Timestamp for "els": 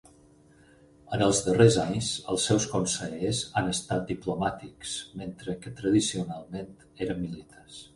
1.25-1.41, 2.33-2.47